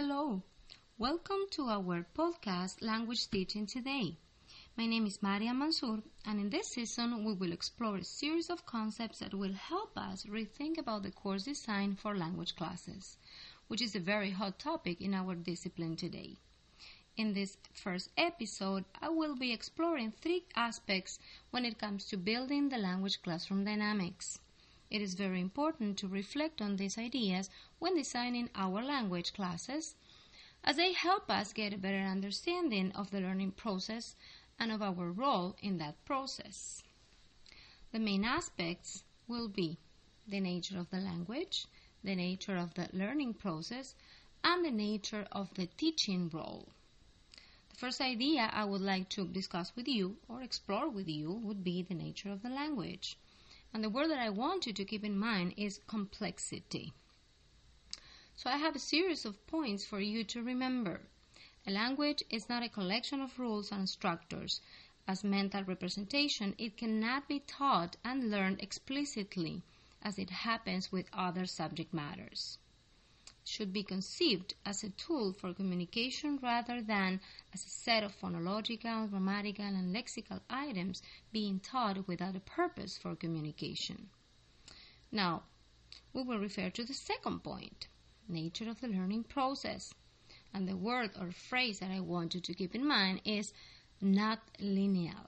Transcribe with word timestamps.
Hello, 0.00 0.44
welcome 0.96 1.46
to 1.50 1.66
our 1.66 2.06
podcast 2.16 2.82
Language 2.82 3.28
Teaching 3.30 3.66
Today. 3.66 4.16
My 4.76 4.86
name 4.86 5.06
is 5.06 5.20
Maria 5.24 5.52
Mansour, 5.52 6.04
and 6.24 6.38
in 6.38 6.50
this 6.50 6.68
season, 6.68 7.24
we 7.24 7.32
will 7.32 7.50
explore 7.50 7.96
a 7.96 8.04
series 8.04 8.48
of 8.48 8.64
concepts 8.64 9.18
that 9.18 9.34
will 9.34 9.54
help 9.54 9.98
us 9.98 10.24
rethink 10.26 10.78
about 10.78 11.02
the 11.02 11.10
course 11.10 11.42
design 11.42 11.96
for 11.96 12.16
language 12.16 12.54
classes, 12.54 13.16
which 13.66 13.82
is 13.82 13.96
a 13.96 13.98
very 13.98 14.30
hot 14.30 14.60
topic 14.60 15.00
in 15.00 15.14
our 15.14 15.34
discipline 15.34 15.96
today. 15.96 16.36
In 17.16 17.32
this 17.32 17.56
first 17.72 18.10
episode, 18.16 18.84
I 19.02 19.08
will 19.08 19.34
be 19.34 19.52
exploring 19.52 20.12
three 20.12 20.44
aspects 20.54 21.18
when 21.50 21.64
it 21.64 21.80
comes 21.80 22.04
to 22.04 22.16
building 22.16 22.68
the 22.68 22.78
language 22.78 23.20
classroom 23.20 23.64
dynamics. 23.64 24.38
It 24.90 25.02
is 25.02 25.14
very 25.14 25.40
important 25.40 25.98
to 25.98 26.08
reflect 26.08 26.62
on 26.62 26.76
these 26.76 26.96
ideas 26.96 27.50
when 27.78 27.94
designing 27.94 28.48
our 28.54 28.82
language 28.82 29.34
classes, 29.34 29.96
as 30.64 30.76
they 30.76 30.92
help 30.92 31.30
us 31.30 31.52
get 31.52 31.74
a 31.74 31.78
better 31.78 31.98
understanding 31.98 32.92
of 32.92 33.10
the 33.10 33.20
learning 33.20 33.52
process 33.52 34.16
and 34.58 34.72
of 34.72 34.80
our 34.80 35.12
role 35.12 35.56
in 35.60 35.76
that 35.78 36.02
process. 36.06 36.82
The 37.92 37.98
main 37.98 38.24
aspects 38.24 39.04
will 39.26 39.48
be 39.48 39.78
the 40.26 40.40
nature 40.40 40.78
of 40.78 40.90
the 40.90 41.00
language, 41.00 41.66
the 42.02 42.14
nature 42.14 42.56
of 42.56 42.74
the 42.74 42.88
learning 42.92 43.34
process, 43.34 43.94
and 44.42 44.64
the 44.64 44.70
nature 44.70 45.28
of 45.30 45.52
the 45.54 45.66
teaching 45.66 46.30
role. 46.30 46.72
The 47.68 47.76
first 47.76 48.00
idea 48.00 48.50
I 48.52 48.64
would 48.64 48.80
like 48.80 49.10
to 49.10 49.26
discuss 49.28 49.76
with 49.76 49.86
you 49.86 50.16
or 50.28 50.42
explore 50.42 50.88
with 50.88 51.08
you 51.08 51.30
would 51.30 51.62
be 51.62 51.82
the 51.82 51.94
nature 51.94 52.30
of 52.30 52.42
the 52.42 52.48
language. 52.48 53.18
And 53.72 53.84
the 53.84 53.90
word 53.90 54.08
that 54.10 54.18
I 54.18 54.30
want 54.30 54.66
you 54.66 54.72
to 54.72 54.84
keep 54.84 55.04
in 55.04 55.18
mind 55.18 55.54
is 55.56 55.80
complexity. 55.86 56.92
So 58.34 58.48
I 58.50 58.56
have 58.56 58.76
a 58.76 58.78
series 58.78 59.24
of 59.24 59.46
points 59.46 59.84
for 59.84 60.00
you 60.00 60.24
to 60.24 60.42
remember. 60.42 61.00
A 61.66 61.70
language 61.70 62.22
is 62.30 62.48
not 62.48 62.62
a 62.62 62.68
collection 62.68 63.20
of 63.20 63.38
rules 63.38 63.70
and 63.70 63.88
structures. 63.88 64.60
As 65.06 65.24
mental 65.24 65.64
representation, 65.64 66.54
it 66.58 66.76
cannot 66.76 67.28
be 67.28 67.40
taught 67.40 67.96
and 68.04 68.30
learned 68.30 68.60
explicitly 68.60 69.62
as 70.02 70.18
it 70.18 70.30
happens 70.30 70.92
with 70.92 71.08
other 71.12 71.46
subject 71.46 71.92
matters 71.92 72.58
should 73.48 73.72
be 73.72 73.82
conceived 73.82 74.54
as 74.66 74.84
a 74.84 74.90
tool 74.90 75.32
for 75.32 75.54
communication 75.54 76.38
rather 76.42 76.82
than 76.82 77.20
as 77.54 77.64
a 77.64 77.70
set 77.70 78.04
of 78.04 78.14
phonological, 78.20 79.08
grammatical, 79.08 79.64
and 79.64 79.96
lexical 79.96 80.40
items 80.50 81.02
being 81.32 81.58
taught 81.58 82.06
without 82.06 82.36
a 82.36 82.40
purpose 82.40 82.98
for 82.98 83.16
communication. 83.16 84.10
Now, 85.10 85.44
we 86.12 86.22
will 86.22 86.38
refer 86.38 86.68
to 86.68 86.84
the 86.84 86.92
second 86.92 87.42
point 87.42 87.88
nature 88.28 88.68
of 88.68 88.80
the 88.80 88.88
learning 88.88 89.24
process. 89.24 89.94
And 90.52 90.68
the 90.68 90.76
word 90.76 91.10
or 91.18 91.30
phrase 91.32 91.78
that 91.78 91.90
I 91.90 92.00
want 92.00 92.34
you 92.34 92.40
to 92.42 92.54
keep 92.54 92.74
in 92.74 92.86
mind 92.86 93.22
is 93.24 93.52
not 94.00 94.40
linear. 94.60 95.24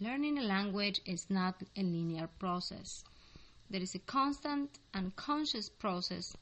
Learning 0.00 0.38
a 0.38 0.42
language 0.42 1.00
is 1.06 1.30
not 1.30 1.62
a 1.76 1.82
linear 1.82 2.28
process. 2.38 3.04
There 3.70 3.80
is 3.80 3.94
a 3.94 4.00
constant 4.00 4.78
and 4.92 5.14
conscious 5.16 5.68
process 5.68 6.36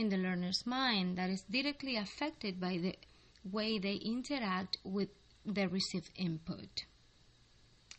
in 0.00 0.08
the 0.08 0.16
learner's 0.16 0.64
mind 0.64 1.18
that 1.18 1.28
is 1.28 1.42
directly 1.42 1.94
affected 1.94 2.58
by 2.58 2.78
the 2.78 2.96
way 3.44 3.78
they 3.78 3.96
interact 3.96 4.78
with 4.82 5.10
the 5.44 5.68
received 5.68 6.10
input. 6.16 6.86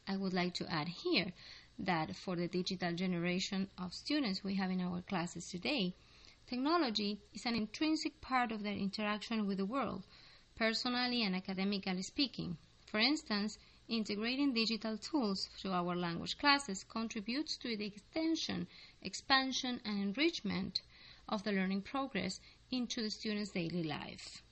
I 0.07 0.17
would 0.17 0.33
like 0.33 0.55
to 0.55 0.67
add 0.67 0.88
here 0.88 1.31
that 1.77 2.16
for 2.16 2.35
the 2.35 2.47
digital 2.47 2.94
generation 2.94 3.69
of 3.77 3.94
students 3.94 4.44
we 4.44 4.55
have 4.55 4.72
in 4.72 4.81
our 4.81 5.03
classes 5.03 5.47
today, 5.47 5.94
technology 6.47 7.19
is 7.35 7.45
an 7.45 7.53
intrinsic 7.53 8.19
part 8.19 8.52
of 8.52 8.63
their 8.63 8.73
interaction 8.73 9.45
with 9.45 9.59
the 9.59 9.66
world, 9.66 10.03
personally 10.55 11.22
and 11.22 11.35
academically 11.35 12.02
speaking. 12.02 12.57
For 12.88 12.99
instance, 12.99 13.59
integrating 13.88 14.55
digital 14.55 14.97
tools 14.97 15.49
to 15.62 15.72
our 15.72 15.95
language 15.95 16.39
classes 16.39 16.83
contributes 16.83 17.57
to 17.57 17.78
the 17.78 17.85
extension, 17.85 18.68
expansion, 19.03 19.79
and 19.85 20.01
enrichment 20.01 20.81
of 21.31 21.44
the 21.44 21.52
learning 21.52 21.81
progress 21.81 22.40
into 22.69 23.02
the 23.02 23.09
student's 23.09 23.52
daily 23.52 23.84
life. 23.84 24.44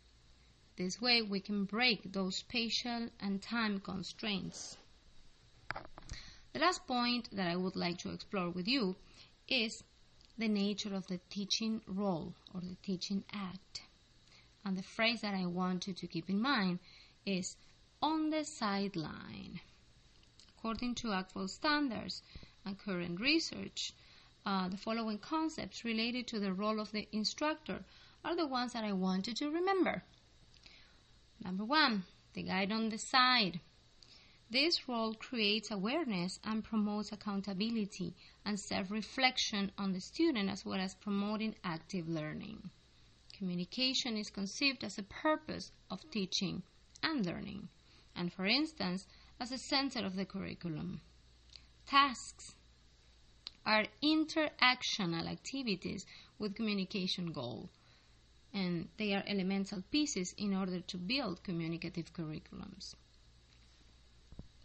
This 0.78 1.02
way, 1.02 1.22
we 1.22 1.42
can 1.42 1.66
break 1.66 2.14
those 2.14 2.38
spatial 2.38 3.10
and 3.20 3.42
time 3.42 3.82
constraints. 3.82 4.78
The 6.54 6.60
last 6.60 6.88
point 6.88 7.30
that 7.34 7.48
I 7.48 7.58
would 7.58 7.76
like 7.76 7.98
to 8.00 8.12
explore 8.12 8.50
with 8.50 8.68
you 8.68 8.96
is 9.48 9.84
the 10.38 10.48
nature 10.48 10.96
of 10.96 11.06
the 11.08 11.20
teaching 11.30 11.82
role 11.86 12.34
or 12.54 12.62
the 12.62 12.78
teaching 12.82 13.26
act. 13.34 13.82
And 14.64 14.78
the 14.78 14.84
phrase 14.84 15.22
that 15.22 15.34
I 15.34 15.46
want 15.46 15.88
you 15.88 15.94
to 15.94 16.08
keep 16.08 16.30
in 16.30 16.42
mind 16.42 16.80
is 17.26 17.58
on 18.02 18.30
the 18.30 18.46
sideline. 18.46 19.60
According 20.58 20.96
to 20.96 21.12
actual 21.12 21.50
standards 21.50 22.24
and 22.66 22.80
current 22.80 23.20
research, 23.20 23.94
uh, 24.46 24.70
the 24.70 24.78
following 24.78 25.18
concepts 25.18 25.84
related 25.84 26.28
to 26.28 26.40
the 26.40 26.54
role 26.54 26.80
of 26.80 26.92
the 26.92 27.08
instructor 27.12 27.84
are 28.24 28.36
the 28.36 28.48
ones 28.48 28.74
that 28.74 28.84
I 28.84 28.94
want 28.94 29.28
you 29.28 29.34
to 29.36 29.50
remember. 29.52 30.04
Number 31.44 31.66
one, 31.66 32.04
the 32.34 32.44
guide 32.44 32.72
on 32.72 32.90
the 32.90 32.98
side. 32.98 33.60
This 34.52 34.88
role 34.88 35.14
creates 35.14 35.70
awareness 35.70 36.40
and 36.44 36.64
promotes 36.64 37.12
accountability 37.12 38.16
and 38.44 38.60
self 38.60 38.90
reflection 38.90 39.72
on 39.78 39.94
the 39.94 40.02
student 40.02 40.50
as 40.50 40.66
well 40.66 40.80
as 40.80 40.96
promoting 40.96 41.56
active 41.64 42.10
learning. 42.10 42.70
Communication 43.38 44.18
is 44.18 44.30
conceived 44.30 44.84
as 44.84 44.98
a 44.98 45.04
purpose 45.04 45.72
of 45.90 46.10
teaching 46.12 46.64
and 47.04 47.26
learning, 47.26 47.70
and 48.16 48.34
for 48.34 48.46
instance, 48.46 49.06
as 49.40 49.52
a 49.52 49.58
center 49.58 50.06
of 50.06 50.16
the 50.16 50.26
curriculum. 50.26 51.02
Tasks 51.86 52.56
are 53.70 53.86
interactional 54.02 55.30
activities 55.30 56.04
with 56.40 56.56
communication 56.56 57.32
goal 57.32 57.70
and 58.52 58.88
they 58.98 59.14
are 59.14 59.24
elemental 59.28 59.84
pieces 59.92 60.34
in 60.40 60.56
order 60.56 60.80
to 60.80 60.98
build 60.98 61.44
communicative 61.44 62.12
curriculums. 62.12 62.96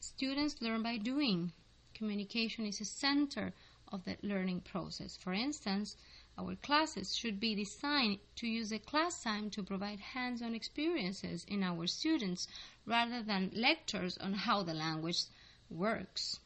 Students 0.00 0.62
learn 0.62 0.82
by 0.82 0.96
doing. 0.96 1.52
Communication 1.92 2.64
is 2.64 2.80
a 2.80 2.86
center 2.86 3.52
of 3.92 4.02
the 4.06 4.16
learning 4.22 4.60
process. 4.62 5.18
For 5.18 5.34
instance, 5.34 5.96
our 6.38 6.56
classes 6.56 7.14
should 7.14 7.38
be 7.38 7.54
designed 7.54 8.20
to 8.36 8.46
use 8.46 8.70
the 8.70 8.78
class 8.78 9.22
time 9.22 9.50
to 9.50 9.62
provide 9.62 10.00
hands 10.00 10.40
on 10.40 10.54
experiences 10.54 11.44
in 11.46 11.62
our 11.62 11.86
students 11.86 12.48
rather 12.86 13.22
than 13.22 13.50
lectures 13.54 14.16
on 14.16 14.32
how 14.32 14.62
the 14.62 14.72
language 14.72 15.24
works. 15.68 16.40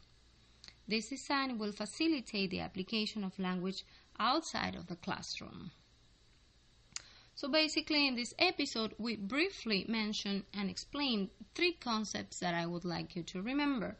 This 0.89 1.09
design 1.09 1.59
will 1.59 1.71
facilitate 1.71 2.49
the 2.49 2.61
application 2.61 3.23
of 3.23 3.37
language 3.37 3.83
outside 4.19 4.73
of 4.73 4.87
the 4.87 4.95
classroom. 4.95 5.69
So 7.35 7.47
basically 7.47 8.07
in 8.07 8.15
this 8.15 8.33
episode 8.39 8.95
we 8.97 9.15
briefly 9.15 9.85
mentioned 9.87 10.45
and 10.51 10.67
explained 10.67 11.29
three 11.53 11.73
concepts 11.73 12.39
that 12.39 12.55
I 12.55 12.65
would 12.65 12.85
like 12.85 13.15
you 13.15 13.21
to 13.21 13.39
remember. 13.43 13.97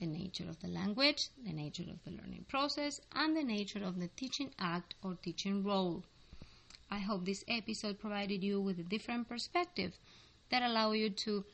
The 0.00 0.06
nature 0.06 0.48
of 0.48 0.58
the 0.60 0.68
language, 0.68 1.28
the 1.44 1.52
nature 1.52 1.90
of 1.90 2.02
the 2.02 2.12
learning 2.12 2.46
process, 2.48 2.98
and 3.14 3.36
the 3.36 3.44
nature 3.44 3.84
of 3.84 4.00
the 4.00 4.08
teaching 4.08 4.54
act 4.58 4.94
or 5.02 5.16
teaching 5.16 5.62
role. 5.62 6.02
I 6.90 7.00
hope 7.00 7.26
this 7.26 7.44
episode 7.46 7.98
provided 8.00 8.42
you 8.42 8.58
with 8.58 8.78
a 8.78 8.84
different 8.84 9.28
perspective 9.28 9.98
that 10.48 10.62
allow 10.62 10.92
you 10.92 11.10
to 11.10 11.44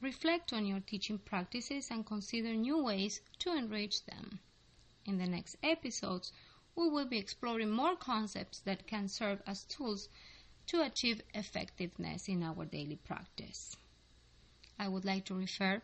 reflect 0.00 0.52
on 0.52 0.64
your 0.64 0.80
teaching 0.80 1.18
practices 1.18 1.90
and 1.90 2.06
consider 2.06 2.54
new 2.54 2.82
ways 2.82 3.20
to 3.38 3.56
enrich 3.56 4.04
them. 4.04 4.38
In 5.04 5.18
the 5.18 5.26
next 5.26 5.56
episodes, 5.62 6.32
we 6.76 6.88
will 6.88 7.06
be 7.06 7.18
exploring 7.18 7.70
more 7.70 7.96
concepts 7.96 8.60
that 8.60 8.86
can 8.86 9.08
serve 9.08 9.42
as 9.46 9.64
tools 9.64 10.08
to 10.66 10.82
achieve 10.82 11.22
effectiveness 11.34 12.28
in 12.28 12.42
our 12.42 12.64
daily 12.64 12.96
practice. 12.96 13.76
I 14.78 14.86
would 14.86 15.04
like 15.04 15.24
to 15.24 15.34
refer 15.34 15.82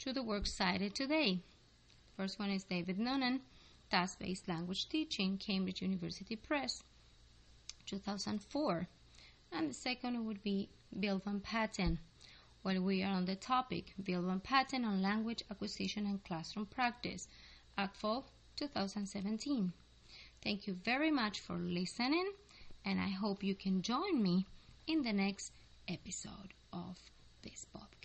to 0.00 0.12
the 0.12 0.22
works 0.22 0.52
cited 0.52 0.94
today. 0.94 1.40
First 2.16 2.38
one 2.38 2.50
is 2.50 2.64
David 2.64 2.98
Nunan, 2.98 3.40
Task 3.90 4.18
Based 4.18 4.48
Language 4.48 4.88
Teaching, 4.88 5.38
Cambridge 5.38 5.82
University 5.82 6.34
Press, 6.34 6.82
2004. 7.86 8.88
And 9.52 9.70
the 9.70 9.74
second 9.74 10.24
would 10.26 10.42
be 10.42 10.68
Bill 10.98 11.18
Van 11.18 11.38
Patten, 11.38 12.00
while 12.64 12.80
we 12.80 13.02
are 13.02 13.12
on 13.12 13.26
the 13.26 13.36
topic, 13.36 13.92
Bill 14.02 14.22
Van 14.22 14.40
Patten 14.40 14.86
on 14.86 15.02
Language 15.02 15.44
Acquisition 15.50 16.06
and 16.06 16.24
Classroom 16.24 16.64
Practice, 16.64 17.28
ACTFL 17.76 18.24
2017. 18.56 19.70
Thank 20.42 20.66
you 20.66 20.72
very 20.72 21.10
much 21.10 21.40
for 21.40 21.56
listening, 21.56 22.32
and 22.82 22.98
I 22.98 23.10
hope 23.10 23.44
you 23.44 23.54
can 23.54 23.82
join 23.82 24.22
me 24.22 24.46
in 24.86 25.02
the 25.02 25.12
next 25.12 25.52
episode 25.88 26.54
of 26.72 26.96
this 27.42 27.66
podcast. 27.76 28.03